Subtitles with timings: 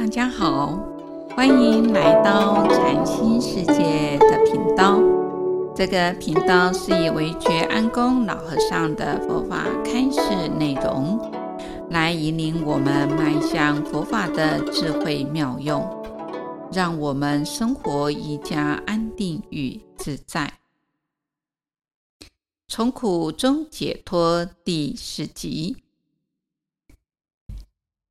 [0.00, 0.78] 大家好，
[1.36, 4.98] 欢迎来到禅心世界的频道。
[5.76, 11.20] 这个频道是以惟觉安公老和尚的佛法开示内容，
[11.90, 15.86] 来引领我们迈向佛法的智慧妙用，
[16.72, 20.50] 让我们生活愈加安定与自在。
[22.68, 25.76] 从苦中解脱第十集。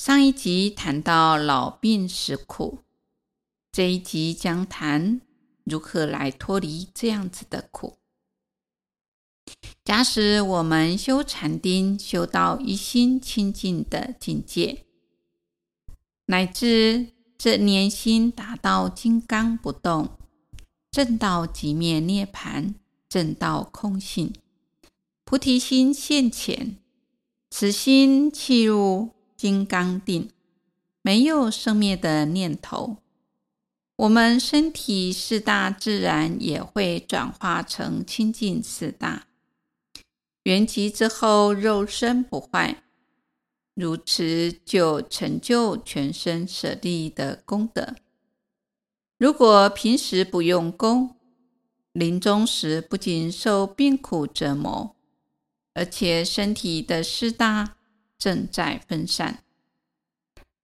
[0.00, 2.78] 上一集谈到老病死苦，
[3.70, 5.20] 这一集将谈
[5.64, 7.98] 如何来脱离这样子的苦。
[9.84, 14.86] 假使我们修禅定，修到一心清净的境界，
[16.24, 20.16] 乃至这念心达到金刚不动，
[20.90, 22.74] 正到即灭涅盘，
[23.06, 24.32] 正到空性，
[25.26, 26.78] 菩提心现前，
[27.50, 29.10] 此心契入。
[29.40, 30.28] 金刚定，
[31.00, 32.98] 没有生灭的念头，
[33.96, 39.28] 我们身体四大自然也会转化成清净四大。
[40.42, 42.82] 圆寂之后，肉身不坏，
[43.74, 47.94] 如此就成就全身舍利的功德。
[49.18, 51.16] 如果平时不用功，
[51.94, 54.94] 临终时不仅受病苦折磨，
[55.72, 57.78] 而且身体的四大。
[58.20, 59.42] 正在分散，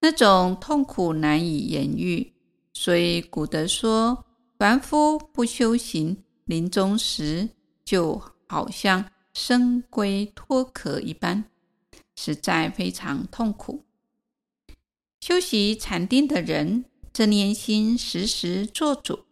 [0.00, 2.32] 那种痛苦难以言喻。
[2.72, 4.24] 所以古德说
[4.56, 7.48] ：“凡夫不修行，临终时
[7.84, 11.44] 就好像生龟脱壳一般，
[12.14, 13.84] 实在非常痛苦。”
[15.20, 19.26] 修习禅定的人，正念心时时做主，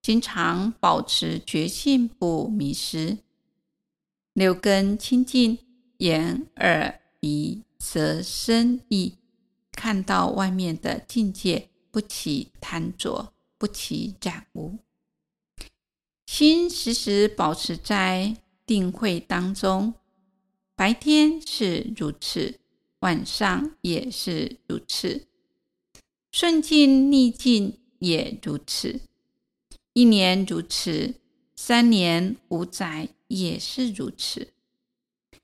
[0.00, 3.18] 经常保持觉性不迷失，
[4.32, 5.58] 六根清净，
[5.98, 7.02] 眼耳。
[7.20, 9.14] 鼻舌身意，
[9.72, 14.78] 看到外面的境界，不起贪着，不起染污。
[16.26, 19.94] 心时时保持在定慧当中，
[20.76, 22.60] 白天是如此，
[23.00, 25.26] 晚上也是如此，
[26.30, 29.00] 顺境逆境也如此，
[29.94, 31.14] 一年如此，
[31.56, 34.52] 三年五载也是如此，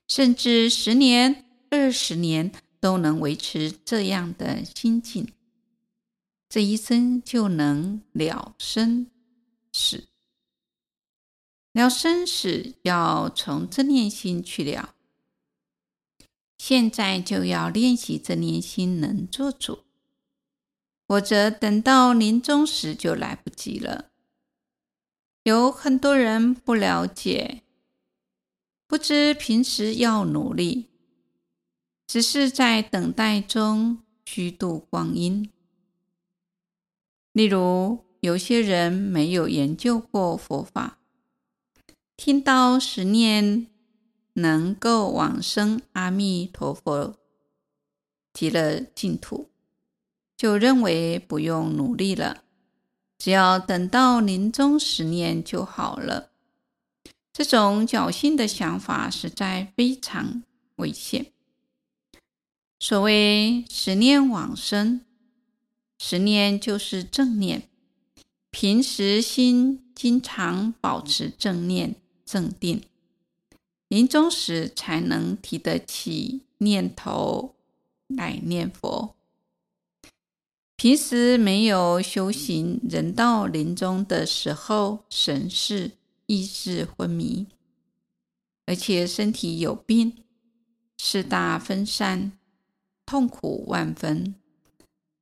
[0.07, 1.44] 甚至十年。
[1.75, 5.27] 二十年都能维持这样的心境，
[6.47, 9.07] 这一生就能了生
[9.73, 10.07] 死。
[11.73, 14.95] 了生死要从正念心去了，
[16.57, 19.79] 现在就要练习正念心能做主，
[21.05, 24.11] 否则等到临终时就来不及了。
[25.43, 27.61] 有很多人不了解，
[28.87, 30.87] 不知平时要努力。
[32.15, 35.51] 只是在等待中虚度光阴。
[37.33, 40.97] 例如，有些人没有研究过佛法，
[42.15, 43.67] 听到十念
[44.35, 47.17] 能够往生阿弥陀佛
[48.31, 49.49] 极乐净土，
[50.37, 52.45] 就认为不用努力了，
[53.17, 56.29] 只要等到临终十念就好了。
[57.33, 60.43] 这种侥幸的想法实在非常
[60.77, 61.34] 危险。
[62.87, 65.01] 所谓十念往生，
[65.97, 67.67] 十念就是正念，
[68.51, 72.83] 平时心经常保持正念正定，
[73.87, 77.55] 临终时才能提得起念头
[78.05, 79.15] 来念佛。
[80.75, 85.93] 平时没有修行，人到临终的时候，神识
[86.27, 87.47] 意识昏迷，
[88.67, 90.23] 而且身体有病，
[90.99, 92.33] 四大分散。
[93.05, 94.35] 痛苦万分，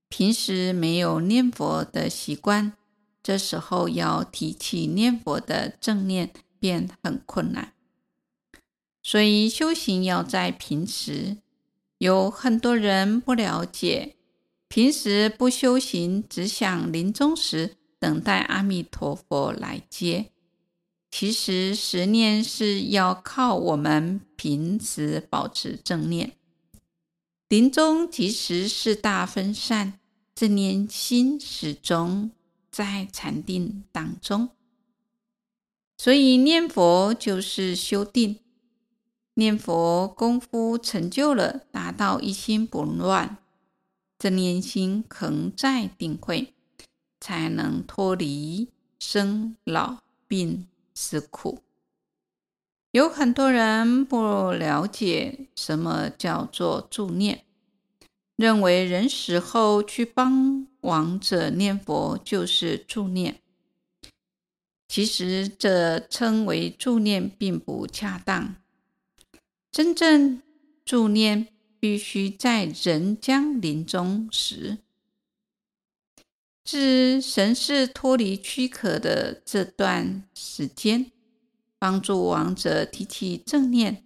[0.09, 2.73] 平时没有念佛的习惯，
[3.21, 7.73] 这时候要提起念佛的正念便很困难。
[9.01, 11.38] 所以修行要在平时。
[11.99, 14.17] 有很多人不了解，
[14.68, 20.31] 平时不修行，只想临终时等待阿弥陀佛来接。
[21.09, 26.33] 其实十念是要靠我们平时保持正念。
[27.53, 30.00] 临终即使四大分散，
[30.33, 32.31] 这念心始终
[32.71, 34.50] 在禅定当中。
[35.95, 38.39] 所以念佛就是修定，
[39.35, 43.38] 念佛功夫成就了，达到一心不乱，
[44.17, 46.56] 这念心恒在定慧，
[47.21, 51.59] 才能脱离生老病死苦。
[52.94, 57.44] 有很多人不了解什么叫做助念，
[58.36, 63.42] 认为人死后去帮亡者念佛就是助念。
[64.88, 68.57] 其实这称为助念并不恰当。
[69.72, 70.44] 真正
[70.86, 71.48] 助念
[71.80, 74.78] 必须在人将临终时，
[76.63, 81.10] 至神识脱离躯壳的这段时间，
[81.83, 84.06] 帮助亡者提起正念。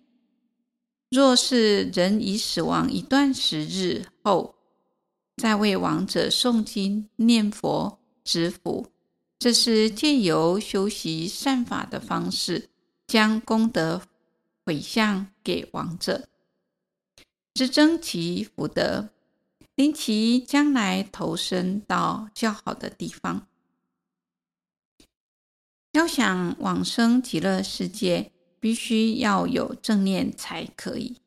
[1.12, 4.56] 若是人已死亡一段时日后，
[5.35, 8.88] 再为亡者诵经、念佛、植福，
[9.38, 12.69] 这是借由修习善法的方式，
[13.06, 14.01] 将功德
[14.65, 16.27] 回向给亡者，
[17.53, 19.09] 只增其福德，
[19.75, 23.47] 令其将来投身到较好的地方。
[25.97, 31.17] 要想往生极乐世界，必须要有正念才可以。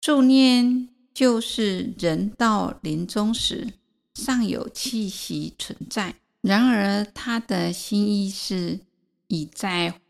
[0.00, 3.74] 助念就是人到临终时
[4.14, 8.80] 尚有气息存在，然而他的心意识
[9.26, 10.00] 已在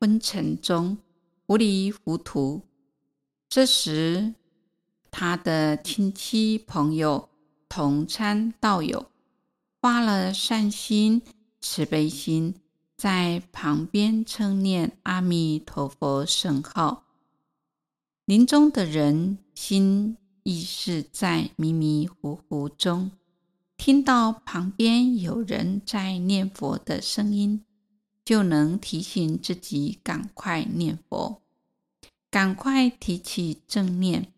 [0.00, 0.98] 昏沉中
[1.46, 2.62] 糊里糊涂。
[3.48, 4.34] 这时，
[5.12, 7.28] 他的亲戚、朋友、
[7.68, 9.06] 同参道友
[9.80, 11.22] 发了善心、
[11.60, 12.54] 慈悲心。
[12.96, 17.04] 在旁边称念阿弥陀佛圣号，
[18.24, 23.10] 临终的人心意识在迷迷糊糊中，
[23.76, 27.62] 听到旁边有人在念佛的声音，
[28.24, 31.42] 就能提醒自己赶快念佛，
[32.30, 34.32] 赶快提起正念。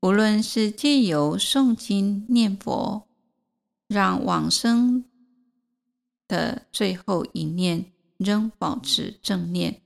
[0.00, 3.08] 无论是借由诵经念佛，
[3.88, 5.04] 让往生。
[6.30, 7.84] 的最后一念
[8.18, 9.82] 仍保持正念，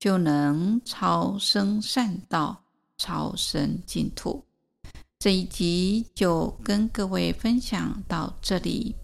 [0.00, 2.64] 就能超生善道，
[2.98, 4.44] 超生净土。
[5.20, 8.96] 这一集就跟各位分享到这里。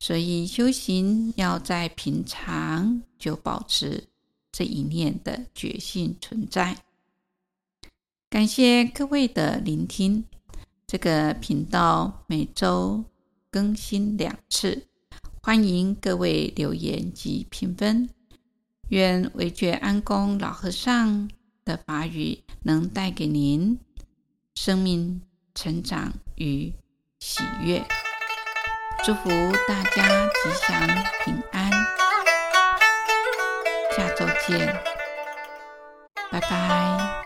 [0.00, 4.08] 所以修行要在平常就保持
[4.50, 6.76] 这一念的觉性存在。
[8.28, 10.24] 感谢各位的聆听。
[10.86, 13.04] 这个频道每周
[13.50, 14.88] 更新两次。
[15.46, 18.08] 欢迎各位留言及评分，
[18.88, 21.28] 愿惟觉安公老和尚
[21.66, 23.78] 的法语能带给您
[24.54, 25.20] 生命
[25.54, 26.72] 成长与
[27.20, 27.84] 喜悦，
[29.04, 29.28] 祝福
[29.68, 30.88] 大家吉祥
[31.26, 31.70] 平安，
[33.94, 34.74] 下周见，
[36.32, 37.23] 拜拜。